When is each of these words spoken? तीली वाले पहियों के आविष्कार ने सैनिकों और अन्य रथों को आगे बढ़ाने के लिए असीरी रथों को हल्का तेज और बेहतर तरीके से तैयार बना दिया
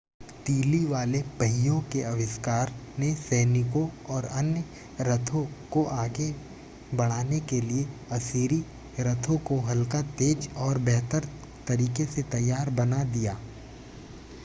तीली 0.45 0.77
वाले 0.85 1.19
पहियों 1.39 1.79
के 1.91 2.01
आविष्कार 2.03 2.71
ने 2.99 3.13
सैनिकों 3.15 3.85
और 4.13 4.25
अन्य 4.31 4.63
रथों 5.03 5.43
को 5.71 5.83
आगे 5.95 6.29
बढ़ाने 6.93 7.39
के 7.49 7.59
लिए 7.63 7.85
असीरी 8.11 8.59
रथों 8.99 9.37
को 9.49 9.59
हल्का 9.67 10.01
तेज 10.17 10.49
और 10.59 10.77
बेहतर 10.89 11.27
तरीके 11.67 12.05
से 12.07 12.23
तैयार 12.31 12.69
बना 12.79 13.03
दिया 13.13 13.37